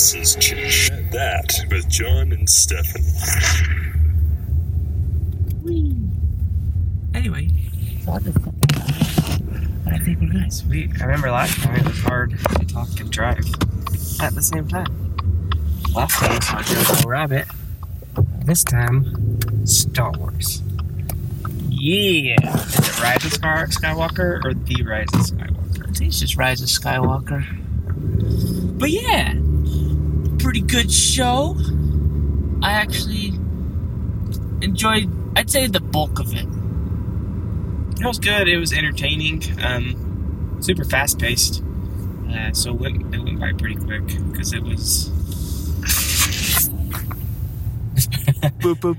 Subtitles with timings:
[0.00, 3.02] This is Chit That with John and Stefan.
[7.14, 7.50] Anyway,
[8.02, 8.54] so what the fuck?
[9.84, 10.50] But I think we're good.
[10.50, 10.90] Sweet.
[11.02, 13.44] I remember last time it was hard to talk and drive
[14.22, 14.86] at the same time.
[15.94, 17.46] Last time we saw Jojo Rabbit.
[18.46, 20.62] This time, Star Wars.
[21.68, 22.36] Yeah.
[22.42, 25.82] Is it Rise of Sky- Skywalker or The Rise of Skywalker?
[25.90, 27.44] I think it's just Rise of Skywalker.
[28.78, 29.34] But yeah,
[30.50, 31.54] pretty good show.
[32.60, 33.28] I actually
[34.62, 36.44] enjoyed, I'd say, the bulk of it.
[38.00, 38.48] It was good.
[38.48, 39.44] It was entertaining.
[39.62, 41.62] Um, super fast paced.
[42.28, 45.08] Uh, so it went, it went by pretty quick because it was.
[48.58, 48.96] boop boop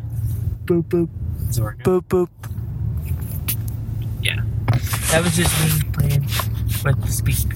[0.63, 1.09] boop boop
[1.49, 1.83] Zorga.
[1.83, 2.29] boop boop.
[4.21, 4.41] Yeah,
[5.11, 6.21] that was just me playing
[6.85, 7.53] with the speaker.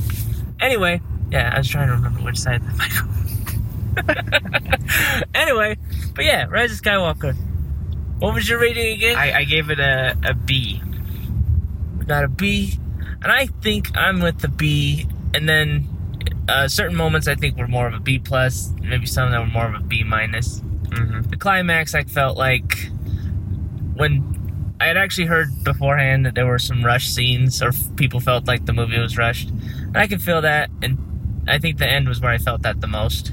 [0.59, 0.99] Anyway,
[1.31, 3.24] yeah, I was trying to remember which side of the microphone.
[5.35, 5.77] anyway,
[6.13, 7.35] but yeah, Rise of Skywalker.
[8.19, 9.17] What was your rating again?
[9.17, 10.81] I, I gave it a, a B.
[11.97, 12.79] We got a B,
[13.21, 15.07] and I think I'm with the B.
[15.33, 15.87] And then
[16.47, 18.71] uh, certain moments I think were more of a B plus.
[18.81, 20.59] Maybe some that were more of a B minus.
[20.59, 21.29] Mm-hmm.
[21.29, 22.89] The climax I felt like
[23.95, 28.47] when I had actually heard beforehand that there were some rush scenes, or people felt
[28.47, 30.69] like the movie was rushed, and I can feel that.
[30.81, 33.31] And I think the end was where I felt that the most.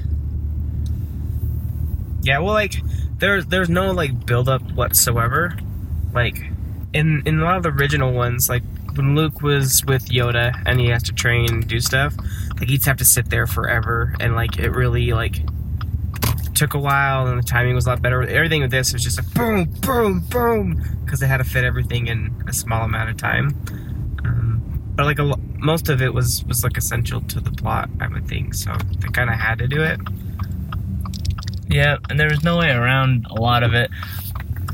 [2.23, 2.75] Yeah, well, like
[3.19, 5.55] there's there's no like build up whatsoever.
[6.13, 6.37] Like
[6.93, 8.63] in in a lot of the original ones, like
[8.95, 12.13] when Luke was with Yoda and he has to train and do stuff,
[12.59, 15.41] like he'd have to sit there forever, and like it really like
[16.53, 18.21] took a while, and the timing was a lot better.
[18.23, 22.07] Everything with this was just like boom, boom, boom, because they had to fit everything
[22.07, 23.47] in a small amount of time.
[24.23, 24.61] Um,
[24.95, 28.27] but like a, most of it was was like essential to the plot, I would
[28.27, 28.53] think.
[28.53, 29.99] So they kind of had to do it.
[31.73, 33.89] Yeah, and there was no way around a lot of it.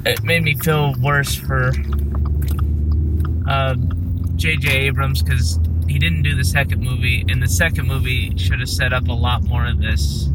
[0.05, 1.69] It made me feel worse for
[3.47, 4.69] um, J.J.
[4.69, 8.91] Abrams because he didn't do the second movie, and the second movie should have set
[8.91, 10.29] up a lot more of this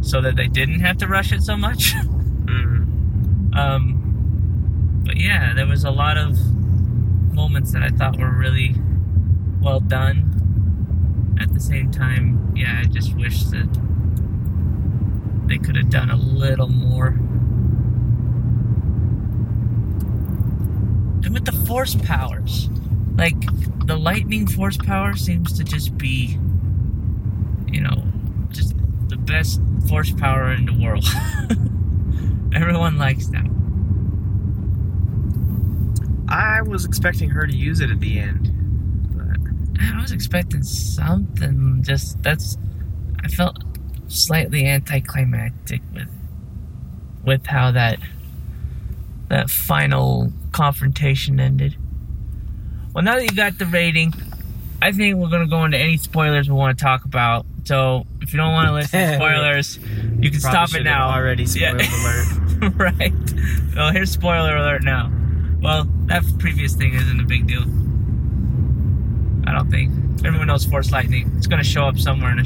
[0.00, 1.92] so that they didn't have to rush it so much.
[2.42, 3.56] Mm.
[3.56, 6.36] um, but yeah, there was a lot of
[7.32, 8.74] moments that I thought were really
[9.60, 11.36] well done.
[11.40, 13.68] At the same time, yeah, I just wish that
[15.46, 17.08] they could have done a little more.
[21.24, 22.68] And with the force powers,
[23.16, 23.36] like
[23.86, 26.38] the lightning force power seems to just be,
[27.68, 28.04] you know,
[28.50, 28.74] just
[29.08, 31.04] the best force power in the world.
[32.54, 33.46] Everyone likes that.
[36.28, 38.50] I was expecting her to use it at the end,
[39.14, 41.82] but I was expecting something.
[41.82, 42.56] Just that's.
[43.22, 43.62] I felt
[44.12, 46.08] slightly anticlimactic with
[47.24, 47.98] with how that
[49.28, 51.76] that final confrontation ended.
[52.94, 54.12] Well, now that you got the rating,
[54.82, 57.46] I think we're gonna go into any spoilers we want to talk about.
[57.64, 61.10] So if you don't want to listen to spoilers, you can probably stop it now.
[61.10, 62.02] Already spoiled Yeah.
[62.02, 62.74] alert.
[62.76, 63.12] right.
[63.74, 65.10] Well, here's spoiler alert now.
[65.60, 67.62] Well, that previous thing isn't a big deal.
[69.46, 69.92] I don't think.
[70.24, 71.30] Everyone knows Force Lightning.
[71.36, 72.44] It's going to show up somewhere in a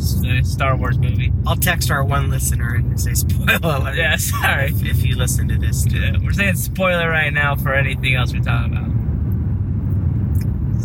[0.00, 1.32] Star Wars movie.
[1.46, 3.96] I'll text our one listener and say spoiler alert.
[3.96, 4.66] Yeah, sorry.
[4.66, 8.32] If, if you listen to this, Yeah, we're saying spoiler right now for anything else
[8.32, 8.88] we talk about.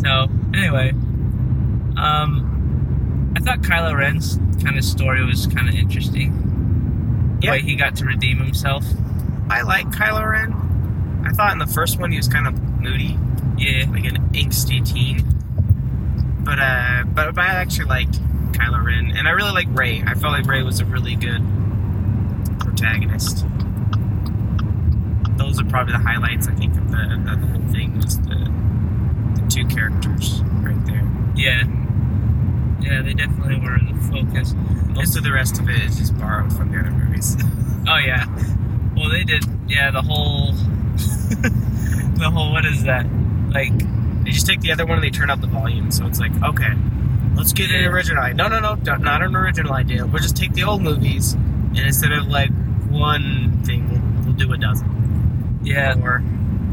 [0.00, 0.90] So, anyway.
[1.96, 7.36] Um, I thought Kylo Ren's kind of story was kind of interesting.
[7.40, 7.50] The Yeah.
[7.52, 8.84] way he got to redeem himself.
[9.50, 11.24] I like Kylo Ren.
[11.26, 13.18] I thought in the first one he was kind of moody,
[13.56, 13.86] Yeah.
[13.90, 15.24] like an angsty teen.
[16.44, 18.08] But uh, but, but I actually like
[18.58, 20.02] Kylo Ren, and I really like Rey.
[20.06, 21.42] I felt like Rey was a really good
[22.58, 23.44] protagonist.
[25.36, 27.02] Those are probably the highlights I think of the
[27.32, 28.34] of the whole thing was the
[29.40, 31.06] the two characters right there.
[31.36, 31.62] Yeah.
[32.80, 34.54] Yeah, they definitely were in the focus.
[34.94, 37.36] Most of the rest of it is just borrowed from the other movies.
[37.90, 38.26] Oh yeah.
[38.94, 39.46] Well, they did.
[39.66, 40.52] Yeah, the whole,
[40.92, 42.52] the whole.
[42.52, 43.06] What is that?
[43.48, 43.72] Like,
[44.24, 46.32] They just take the other one and they turn up the volume, so it's like,
[46.42, 46.74] okay,
[47.38, 48.34] let's get an original idea.
[48.36, 50.04] No, no, no, don't- an original idea.
[50.06, 52.50] We'll just take the old movies, and instead of like
[52.90, 55.58] one thing, we'll, we'll do a dozen.
[55.62, 56.22] yeah, Or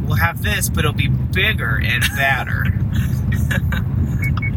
[0.03, 2.63] we'll have this, but it'll be bigger and badder.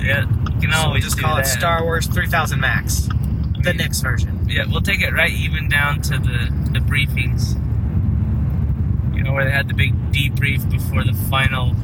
[0.05, 0.26] yeah.
[0.60, 1.46] You can so we'll just call it.
[1.46, 4.46] Star Wars 3000 Max, the mean- next version.
[4.49, 7.55] Yeah, we'll take it right even down to the the briefings.
[9.14, 11.75] You know where they had the big debrief before the final.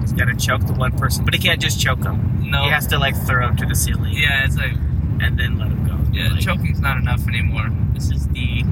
[0.00, 2.35] He's got to choke the one person, but he can't just choke him.
[2.46, 2.62] No.
[2.64, 4.12] He has to like throw him to the ceiling.
[4.14, 4.72] Yeah, it's like
[5.20, 5.98] and then let him go.
[6.12, 7.68] Yeah, Like, choking's not enough anymore.
[7.92, 8.62] This is the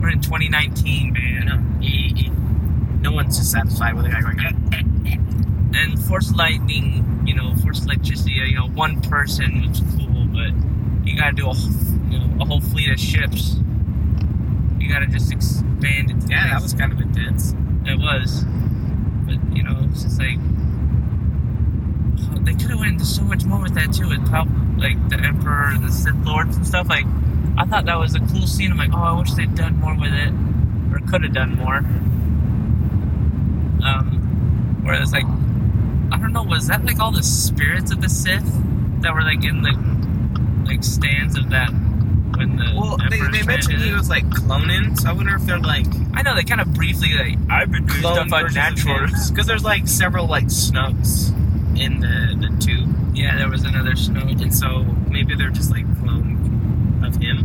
[0.00, 1.46] we're in 2019, man.
[1.46, 2.30] know, he, he-
[3.00, 4.40] no one's just satisfied with a guy going.
[4.40, 5.16] "Eh."
[5.72, 8.32] And force lightning, you know, force electricity.
[8.32, 10.50] You know, one person was cool, but
[11.06, 11.54] you gotta do a
[12.10, 13.56] you know a whole fleet of ships.
[14.78, 16.20] You gotta just expand it.
[16.22, 17.54] To Yeah, that was kind of intense.
[17.86, 18.44] It was,
[19.26, 20.38] but you know, it's just like
[22.44, 24.46] they could have went into so much more with that too, with how
[24.78, 26.88] like the Emperor, the Sith Lords, and stuff.
[26.88, 27.06] Like,
[27.56, 28.72] I thought that was a cool scene.
[28.72, 30.32] I'm like, oh, I wish they'd done more with it,
[30.92, 31.78] or could have done more.
[33.82, 38.08] Um, where it's like, I don't know, was that like all the spirits of the
[38.08, 38.44] Sith
[39.02, 39.72] that were like in the
[40.66, 41.70] like stands of that
[42.36, 45.42] when the Well, they, Emperor's they mentioned he was like cloning, so I wonder if
[45.42, 49.06] they're like I know they kind of briefly like I've been doing stuff unnatural.
[49.28, 51.34] because there's like several like Snokes
[51.76, 54.20] in the the tube, Yeah, there was another snow.
[54.22, 57.38] and so maybe they're just like clone of him.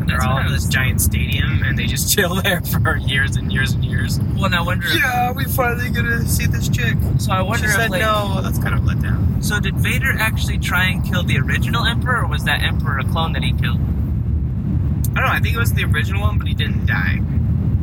[0.00, 3.36] And they're That's all in this giant stadium, and they just chill there for years
[3.36, 4.18] and years and years.
[4.34, 4.86] Well, and I wonder.
[4.86, 6.96] If, Yeah, we finally gonna see this chick.
[7.18, 8.40] so I wonder she if said like, no.
[8.42, 9.42] That's kind of let down.
[9.42, 13.04] So did Vader actually try and kill the original Emperor, or was that Emperor a
[13.04, 13.80] clone that he killed?
[13.80, 15.32] I don't know.
[15.32, 17.18] I think it was the original one, but he didn't die.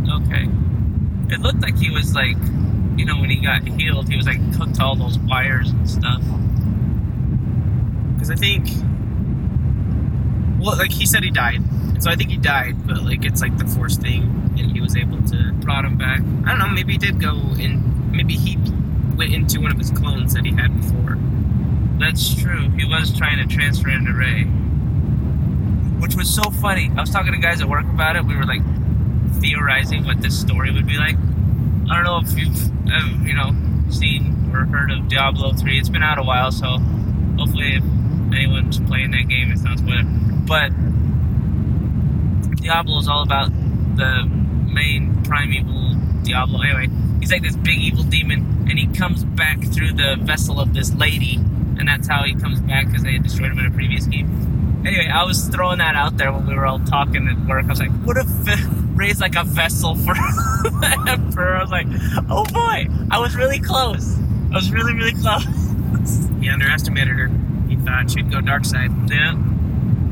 [0.10, 0.48] Okay.
[1.34, 2.38] It looked like he was like,
[2.98, 5.90] you know, when he got healed, he was like hooked to all those wires and
[5.90, 6.22] stuff.
[8.14, 8.68] Because I think,
[10.60, 12.88] well, like he said, he died, and so I think he died.
[12.88, 14.24] But like it's like the Force thing,
[14.58, 15.54] and he was able to.
[15.68, 16.22] Brought him back.
[16.46, 16.70] I don't know.
[16.70, 18.12] Maybe he did go in.
[18.16, 18.58] Maybe he
[19.18, 21.18] went into one of his clones that he had before.
[22.00, 22.70] That's true.
[22.70, 24.44] He was trying to transfer into Rey,
[26.00, 26.90] which was so funny.
[26.96, 28.24] I was talking to guys at work about it.
[28.24, 28.62] We were like
[29.42, 31.18] theorizing what this story would be like.
[31.90, 33.56] I don't know if you've, uh, you know,
[33.90, 35.80] seen or heard of Diablo 3.
[35.80, 36.78] It's been out a while, so
[37.38, 37.84] hopefully if
[38.34, 40.04] anyone's playing that game, it's not spoiler.
[40.04, 40.72] But
[42.62, 43.52] Diablo is all about
[43.96, 44.26] the
[44.72, 46.62] main Prime Evil Diablo.
[46.62, 46.90] Anyway,
[47.20, 50.94] he's like this big evil demon, and he comes back through the vessel of this
[50.94, 51.36] lady,
[51.80, 54.28] and that's how he comes back because they had destroyed him in a previous game.
[54.88, 57.66] Anyway, I was throwing that out there when we were all talking at work.
[57.66, 58.26] I was like, "What if
[58.98, 61.88] Rey's like a vessel for the Emperor?" I was like,
[62.30, 64.18] "Oh boy, I was really close.
[64.52, 65.46] I was really, really close."
[66.40, 67.30] He underestimated her.
[67.68, 68.92] He thought she'd go dark side.
[69.10, 69.36] yeah,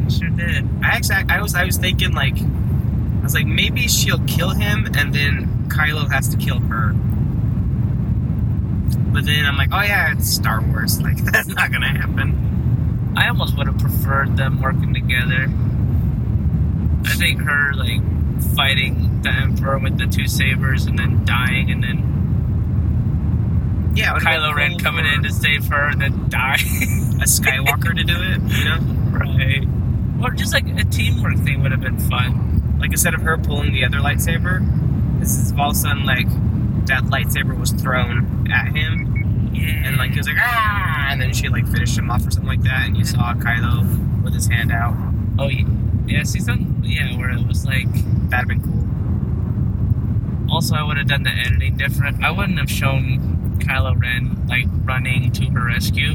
[0.04, 0.68] He sure did.
[0.84, 4.88] I actually, I was, I was thinking like, I was like, maybe she'll kill him,
[4.98, 6.92] and then Kylo has to kill her.
[9.14, 11.02] But then I'm like, oh yeah, it's Star Wars.
[11.02, 12.34] Like that's not gonna happen.
[13.16, 15.48] I almost would have preferred them working together.
[17.06, 18.02] I think her like
[18.56, 22.04] fighting the Emperor with the two sabers and then dying, and then
[23.96, 26.56] Yeah, it would've been Kylo Ren cool coming in to save her and then die.
[26.56, 28.42] a Skywalker to do it.
[28.52, 28.80] You know,
[29.12, 29.68] right.
[30.24, 32.78] Or just like a teamwork thing would have been fun.
[32.80, 34.62] like instead of her pulling the other lightsaber,
[35.20, 36.28] this is all of a sudden like
[36.88, 39.15] that lightsaber was thrown at him,
[39.56, 39.88] Yeah.
[39.88, 42.48] and like he was like ah, and then she like finished him off or something
[42.48, 44.96] like that, and you saw Kylo with his hand out.
[45.40, 45.66] oh yeah,
[46.08, 46.24] yeah.
[46.24, 46.84] See something?
[46.84, 47.88] Yeah, where it was like.
[48.30, 50.52] That'd have been cool.
[50.54, 52.24] Also, I would have done the editing different.
[52.24, 56.14] I wouldn't have shown Kylo Ren like running to her rescue.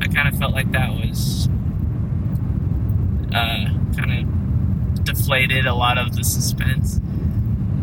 [0.00, 1.48] I kind of felt like that was
[3.34, 6.98] uh, kind of deflated a lot of the suspense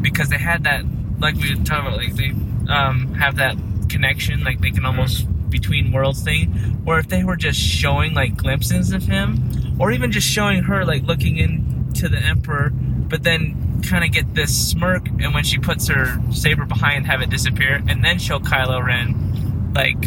[0.01, 0.83] because they had that,
[1.19, 2.33] like we were talking about, like they
[2.71, 3.55] um, have that
[3.89, 6.81] connection, like can almost between worlds thing.
[6.85, 10.85] Or if they were just showing like glimpses of him, or even just showing her
[10.85, 15.57] like looking into the Emperor, but then kind of get this smirk, and when she
[15.57, 20.05] puts her saber behind, have it disappear, and then show Kylo Ren like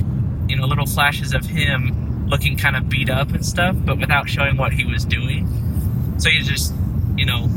[0.48, 4.28] you know little flashes of him looking kind of beat up and stuff, but without
[4.28, 5.46] showing what he was doing.
[6.18, 6.74] So you just
[7.16, 7.48] you know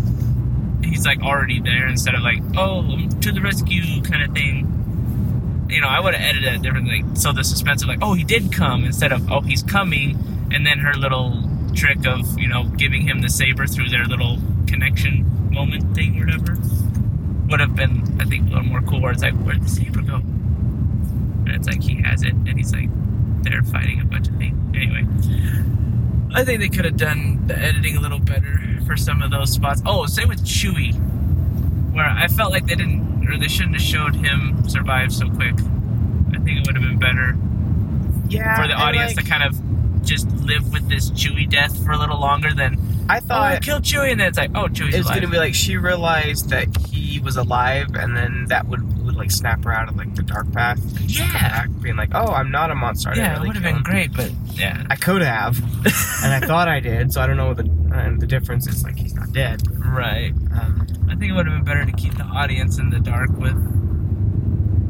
[0.83, 2.83] he's like already there instead of like oh
[3.21, 4.69] to the rescue kind of thing.
[5.73, 7.03] You know, I would have edited it differently.
[7.15, 10.17] So the suspense of like, oh, he did come instead of oh, he's coming,
[10.53, 14.37] and then her little trick of you know giving him the saber through their little
[14.67, 16.55] connection moment thing whatever
[17.49, 19.01] would have been I think a little more cool.
[19.01, 20.15] Where it's like, where'd the saber go?
[20.15, 22.89] And it's like he has it, and he's like
[23.43, 24.57] they're fighting a bunch of things.
[24.75, 25.05] Anyway,
[26.35, 29.51] I think they could have done the editing a little better for some of those
[29.51, 29.81] spots.
[29.85, 30.93] Oh, same with Chewie,
[31.93, 35.55] where I felt like they didn't or they shouldn't have showed him survive so quick.
[36.33, 37.35] I think it would have been better
[38.27, 41.91] Yeah, for the audience like, to kind of just live with this Chewie death for
[41.91, 42.77] a little longer than
[43.09, 45.15] I oh, thought kill Chewie, and then it's like, oh, Chewie's it's alive.
[45.21, 49.29] gonna be like she realized that he was alive, and then that would, would like
[49.31, 50.79] snap her out of like the dark path.
[50.97, 51.65] and just come Yeah.
[51.81, 54.13] being like, "Oh, I'm not a monster." I yeah, it would have been him." great,
[54.13, 54.83] but yeah.
[54.89, 55.57] I could have,
[56.23, 57.11] and I thought I did.
[57.13, 57.63] So I don't know what the
[57.93, 58.83] and the difference is.
[58.83, 59.61] Like he's not dead.
[59.85, 60.33] right.
[60.59, 63.29] Um, I think it would have been better to keep the audience in the dark
[63.31, 63.55] with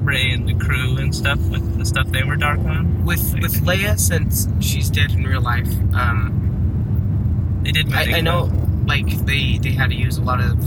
[0.04, 3.06] Rey and the crew and stuff with the stuff they were dark on.
[3.06, 7.92] with with Leia, since she's dead in real life, um, They did.
[7.94, 8.50] I, I know
[8.86, 10.58] like they they had to use a lot of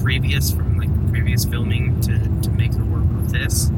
[0.00, 3.68] previous from like previous filming to to make her work with this.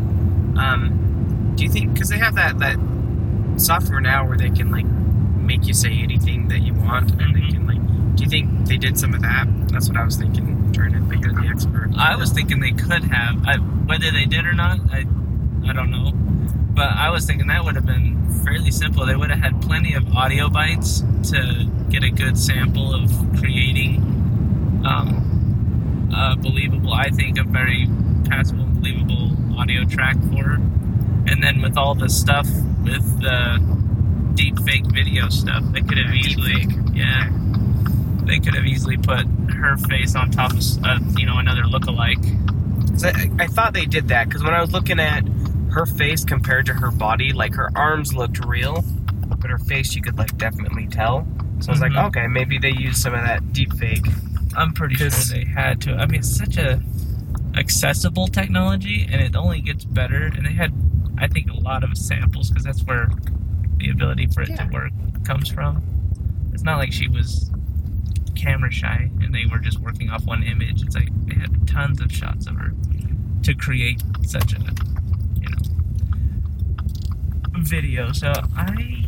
[0.57, 2.77] Um, do you think because they have that that
[3.57, 4.87] software now where they can like
[5.45, 7.53] make you say anything that you want and they Mhm.
[7.53, 10.47] can like do you think they did some of that that's what i was thinking
[10.73, 13.47] trying to but you're the expert I was thinking they could have.
[13.47, 15.05] I, whether they did or not, I,
[15.69, 16.11] I don't know.
[16.75, 19.07] But I was thinking that would have been fairly simple.
[19.07, 24.03] They would have had plenty of audio bites to get a good sample of creating
[24.85, 27.87] um, a believable, I think, a very
[28.29, 30.55] passable believable audio track for her.
[31.29, 32.49] And then with all the stuff
[32.83, 33.61] with the
[34.35, 37.29] deep fake video stuff, they could have easily, yeah,
[38.25, 42.19] they could have easily put her face on top of, uh, you know, another look-alike.
[42.91, 45.25] 'Cause I, I thought they did that because when i was looking at
[45.73, 48.85] her face compared to her body like her arms looked real
[49.41, 51.27] but her face you could like definitely tell
[51.59, 51.95] so i was Mhm.
[51.97, 54.07] like okay maybe they used some of that deep fake
[54.57, 55.95] I'm pretty sure they had to.
[55.97, 56.81] I mean, it's such a
[57.57, 60.27] accessible technology, and it only gets better.
[60.27, 60.73] And they had,
[61.19, 63.09] I think, a lot of samples because that's where
[63.85, 64.57] the ability for it Yeah.
[64.67, 64.93] to work
[65.25, 65.83] comes from.
[66.53, 67.51] It's not like she was
[68.35, 70.83] camera shy and they were just working off one image.
[70.83, 72.73] It's like they had tons of shots of her
[73.43, 74.59] to create such a,
[75.41, 75.59] you know,
[77.59, 78.13] video.
[78.13, 79.05] So I,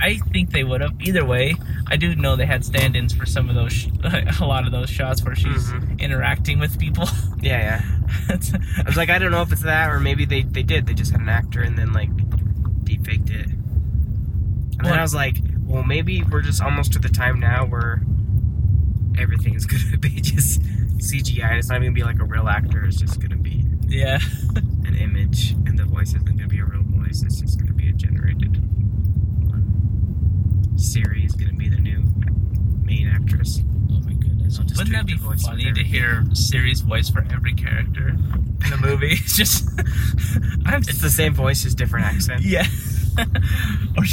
[0.00, 0.92] I think they would have.
[1.00, 1.56] Either way,
[1.88, 3.88] I do know they had stand-ins for some of those, sh-
[4.40, 5.98] a lot of those shots where she's Mhm.
[5.98, 7.08] interacting with people.
[7.42, 7.80] yeah yeah
[8.28, 10.92] i was like i don't know if it's that or maybe they, they did they
[10.92, 12.10] just had an actor and then like
[12.84, 13.48] deep faked it
[14.84, 18.02] and then i was like well maybe we're just almost to the time now where
[19.18, 22.96] everything's gonna be just cgi it's not even gonna be like a real actor it's
[22.96, 24.18] just gonna be yeah.
[24.86, 27.88] an image and the voice isn't gonna be a real voice it's just gonna be
[27.88, 28.56] a generated
[29.50, 32.02] one siri is gonna be the new
[32.82, 33.60] main actress
[33.92, 34.58] Oh my goodness.
[34.58, 39.12] Wouldn't that be funny to hear Siri's voice for every character in the movie?
[39.24, 39.68] It's just,
[40.64, 40.80] I'm.
[40.82, 42.66] it's the same voice just different accent yeah.
[43.98, 44.04] or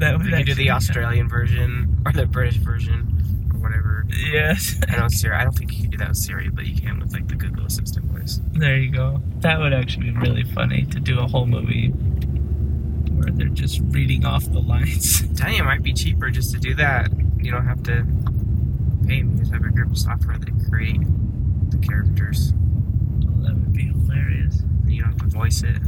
[0.00, 4.00] that would can do the australian version or the british version or whatever
[4.32, 4.80] Yes.
[4.88, 5.36] I know Siri.
[5.36, 7.36] I don't think you can do that with Siri, but you can with like the
[7.36, 8.40] Google Assistant voice.
[8.52, 9.22] There you go.
[9.38, 14.24] That would actually be really funny to do a whole movie where they're just reading
[14.24, 15.22] off the lines.
[15.36, 17.10] Tell you, it might be cheaper just to do that.
[17.38, 18.04] You don't have to
[19.06, 19.16] pay.
[19.18, 21.00] You just have a group of software that create
[21.70, 22.52] the characters.
[23.26, 24.60] Oh, that would be hilarious.
[24.60, 25.78] And you don't have to voice it.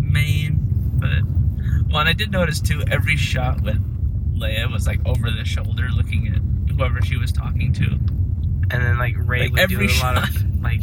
[0.00, 0.66] Man.
[1.00, 3.78] But, well, and I did notice too, every shot with
[4.38, 6.40] Leia was like over the shoulder looking at
[6.74, 7.84] whoever she was talking to.
[7.84, 10.82] And then like Rey Like, would do a lot of like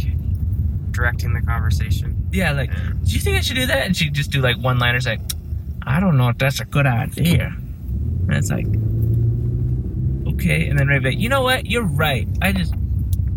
[0.92, 2.28] directing the conversation.
[2.32, 3.86] Yeah, like, do you think I should do that?
[3.86, 5.22] And she'd just do like one liners like,
[5.84, 7.46] I don't know if that's a good idea.
[7.48, 8.68] And it's like,
[10.34, 10.68] okay.
[10.68, 11.66] And then Rey like, you know what?
[11.66, 12.28] You're right.
[12.42, 12.74] I just,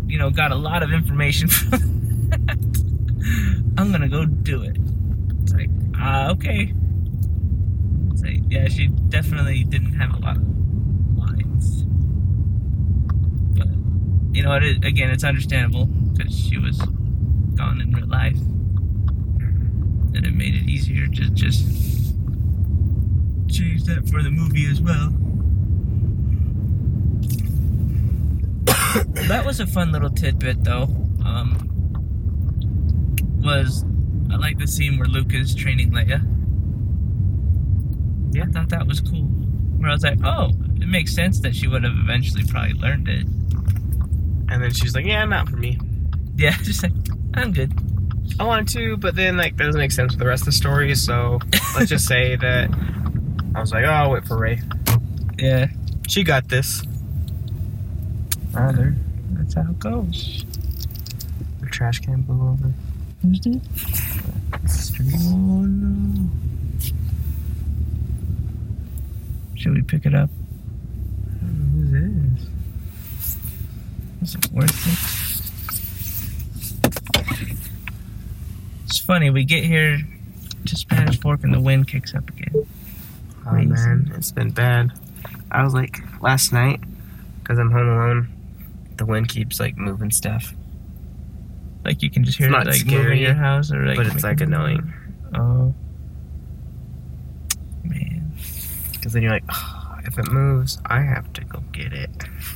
[0.07, 2.59] you know, got a lot of information from that.
[3.79, 4.77] I'm gonna go do it.
[5.43, 5.71] It's like,
[6.01, 6.73] ah, okay.
[8.23, 10.43] Like, yeah, she definitely didn't have a lot of
[11.17, 11.85] lines.
[13.57, 13.69] But,
[14.35, 16.79] you know, it is, again, it's understandable because she was
[17.57, 18.37] gone in real life
[20.15, 21.65] and it made it easier to just
[23.49, 25.11] change that for the movie as well.
[29.29, 30.89] that was a fun little tidbit, though.
[31.25, 31.67] Um,
[33.43, 33.85] was
[34.31, 36.21] I like the scene where Luke is training Leia.
[38.33, 38.45] Yeah.
[38.45, 39.25] I thought that was cool.
[39.25, 43.09] Where I was like, oh, it makes sense that she would have eventually probably learned
[43.09, 43.27] it.
[44.53, 45.79] And then she's like, "Yeah, not for me.
[46.37, 46.93] Yeah, just like
[47.35, 47.73] I'm good.
[48.39, 50.53] I wanted to, but then like that doesn't make sense with the rest of the
[50.53, 50.95] story.
[50.95, 51.39] So
[51.77, 52.71] let's just say that
[53.55, 54.61] I was like, oh, I'll wait for Rey.
[55.39, 55.69] Yeah,
[56.09, 56.83] She got this.
[58.53, 58.95] rather.
[59.33, 60.45] That's how it goes.
[61.61, 62.73] The trash can blew over.
[63.23, 64.93] Who's this?
[65.27, 66.31] Oh no.
[69.57, 70.31] Should we pick it up?
[71.41, 72.47] Who's this?
[74.23, 74.99] Is it worth it?
[78.85, 80.01] It's funny, we get here
[80.67, 82.67] to Spanish Fork and the wind kicks up again.
[83.47, 84.93] Oh man, it's been bad.
[85.51, 86.81] I was like last night
[87.41, 88.29] because I'm home alone.
[88.97, 90.55] The wind keeps like moving stuff.
[91.85, 94.07] Like you can just hear It's it like scary, moving your house, or like but
[94.07, 94.93] it's like annoying
[95.35, 95.75] Oh
[97.85, 98.33] man,
[98.93, 102.11] because then you're like, oh, if it moves, I have to go get it.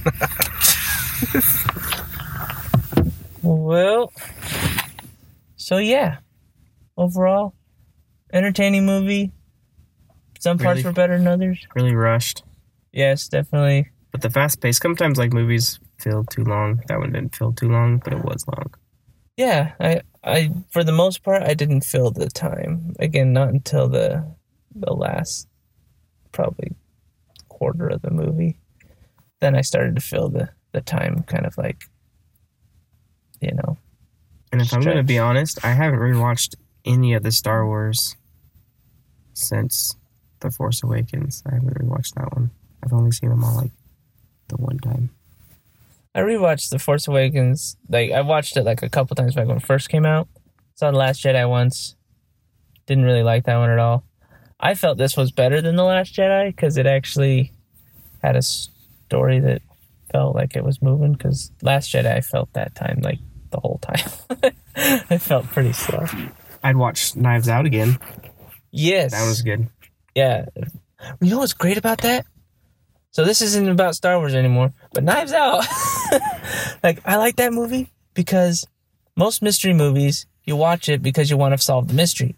[3.42, 4.12] well,
[5.56, 6.18] so yeah,
[6.96, 7.54] overall,
[8.32, 9.32] entertaining movie.
[10.40, 10.84] Some parts Really?
[10.90, 11.66] were better than others.
[11.74, 12.42] Really rushed,
[12.92, 13.90] Yes, definitely.
[14.12, 14.78] but the fast pace.
[14.78, 16.82] Sometimes like movies feel too long.
[16.88, 18.74] That one didn't feel too long, but it was long.
[19.36, 22.94] Yeah, I, I, for the most part, I didn't feel the time.
[22.98, 24.34] Again, not until the,
[24.74, 25.48] the last,
[26.32, 26.72] probably,
[27.48, 28.58] quarter of the movie.
[29.40, 31.84] Then I started to feel the the time, kind of like,
[33.40, 33.78] you know,
[34.50, 38.16] And if I'm gonna be honest, I haven't rewatched any of the Star Wars
[39.32, 39.96] since
[40.40, 41.42] The Force Awakens.
[41.46, 42.50] I haven't rewatched that one.
[42.82, 43.72] I've only seen them all like
[44.48, 45.10] the one time.
[46.14, 47.76] I rewatched The Force Awakens.
[47.88, 50.28] Like I watched it like a couple times back when it first came out.
[50.76, 51.96] Saw The Last Jedi once.
[52.86, 54.04] Didn't really like that one at all.
[54.60, 57.52] I felt this was better than The Last Jedi because it actually
[58.22, 59.62] had a story that
[60.12, 61.12] felt like it was moving.
[61.12, 63.18] Because Last Jedi, I felt that time like
[63.50, 64.52] the whole time.
[65.10, 66.04] I felt pretty slow.
[66.62, 67.98] I'd watch Knives Out again.
[68.70, 69.68] Yes, That was good.
[70.14, 70.46] Yeah.
[71.20, 72.26] You know what's great about that?
[73.14, 75.64] So this isn't about Star Wars anymore, but Knives Out.
[76.82, 78.66] like I like that movie because
[79.16, 82.34] most mystery movies you watch it because you want to solve the mystery.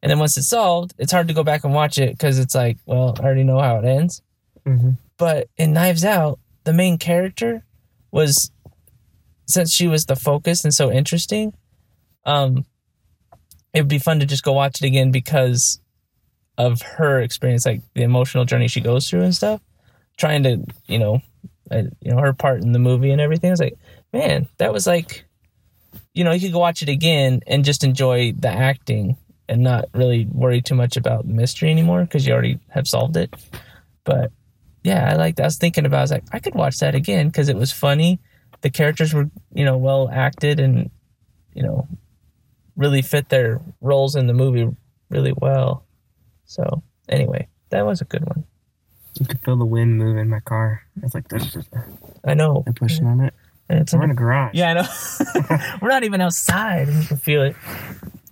[0.00, 2.54] And then once it's solved, it's hard to go back and watch it because it's
[2.54, 4.22] like, well, I already know how it ends.
[4.64, 4.90] Mm-hmm.
[5.18, 7.64] But in Knives Out, the main character
[8.12, 8.52] was
[9.48, 11.54] since she was the focus and so interesting,
[12.24, 12.64] um
[13.74, 15.80] it would be fun to just go watch it again because
[16.56, 19.60] of her experience, like the emotional journey she goes through and stuff.
[20.20, 21.22] Trying to, you know,
[21.70, 23.48] uh, you know her part in the movie and everything.
[23.48, 23.78] I was like,
[24.12, 25.24] man, that was like,
[26.12, 29.16] you know, you could watch it again and just enjoy the acting
[29.48, 33.16] and not really worry too much about the mystery anymore because you already have solved
[33.16, 33.34] it.
[34.04, 34.30] But
[34.84, 35.40] yeah, I like.
[35.40, 35.98] I was thinking about.
[35.98, 38.20] I was like, I could watch that again because it was funny.
[38.60, 40.90] The characters were, you know, well acted and,
[41.54, 41.88] you know,
[42.76, 44.68] really fit their roles in the movie
[45.08, 45.86] really well.
[46.44, 48.44] So anyway, that was a good one.
[49.20, 50.82] You could feel the wind move in my car.
[51.02, 51.40] It's like they're
[52.24, 52.64] I know.
[52.76, 53.34] pushing on it.
[53.68, 54.54] It's We're in a garage.
[54.54, 55.68] yeah, I know.
[55.82, 57.54] We're not even outside, and you can feel it.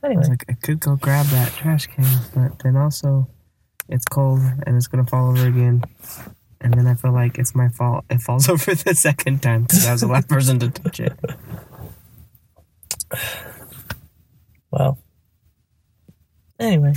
[0.03, 3.29] I Anyway, was like, I could go grab that trash can, but then also
[3.89, 5.85] it's cold and it's gonna fall over again.
[6.61, 8.05] And then I feel like it's my fault.
[8.11, 11.13] It falls over the second time because I was the last person to touch it.
[14.71, 14.99] well.
[16.59, 16.95] Anyway,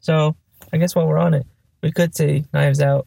[0.00, 0.36] so
[0.72, 1.46] I guess while we're on it,
[1.84, 3.06] we could say Knives Out.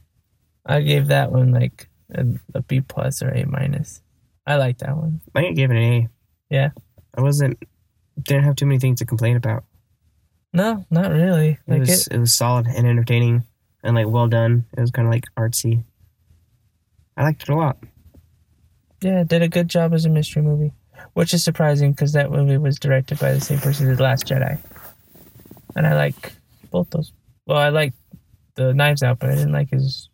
[0.66, 4.02] I gave that one like a, a B plus or A minus.
[4.46, 5.20] I like that one.
[5.36, 6.08] I think I gave it an A.
[6.50, 6.70] Yeah.
[7.18, 7.58] I wasn't
[8.22, 9.64] didn't have too many things to complain about.
[10.54, 11.50] No, not really.
[11.52, 13.44] It Like was it, it was solid and entertaining
[13.84, 14.66] and like well done.
[14.78, 15.84] It was kind of like artsy.
[17.18, 17.78] I liked it a lot.
[19.02, 20.72] yeah, did a good job as a mystery movie,
[21.14, 24.60] which is surprising because that movie was directed by the same person as Last Jedi,
[25.76, 26.34] and I like
[26.72, 27.12] both those.
[27.48, 27.94] Well, I like
[28.58, 30.10] the Knives Out, but I didn't like his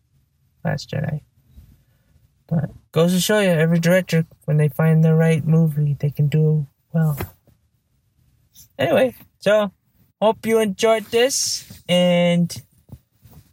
[0.64, 1.22] Last Jedi.
[2.46, 6.28] But goes to show you, every director, when they find the right movie, they can
[6.28, 7.18] do well.
[8.78, 9.72] Anyway, so
[10.20, 12.54] hope you enjoyed this, and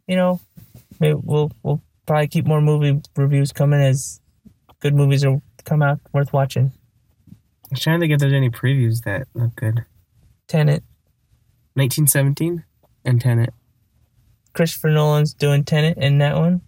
[0.07, 0.39] you know,
[0.99, 4.19] maybe we'll we'll probably keep more movie reviews coming as
[4.81, 6.71] good movies will come out worth watching.
[7.31, 9.85] I was trying to think if there's any previews that look good.
[10.47, 10.83] Tenet,
[11.75, 12.65] 1917
[13.05, 13.53] and Tenet.
[14.53, 16.61] Christopher Nolan's doing Tenet in that one.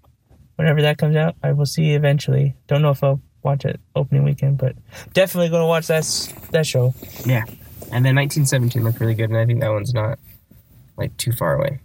[0.56, 2.56] Whenever that comes out, I will see eventually.
[2.68, 4.76] Don't know if I'll watch it opening weekend, but
[5.14, 6.04] definitely gonna watch that
[6.52, 6.94] that show.
[7.26, 7.44] Yeah.
[7.92, 10.18] And then 1917 looked really good, and I think that one's not
[10.98, 11.80] like too far away.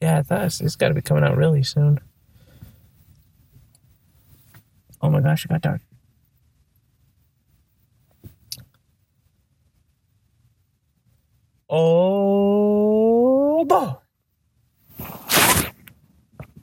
[0.00, 2.00] Yeah, I thought it's, it's got to be coming out really soon.
[5.00, 5.80] Oh my gosh, it got dark.
[11.68, 13.94] Oh boy.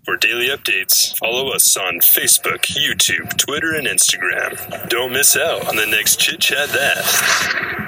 [0.04, 4.90] For daily updates, follow us on Facebook, YouTube, Twitter, and Instagram.
[4.90, 7.83] Don't miss out on the next Chit Chat That.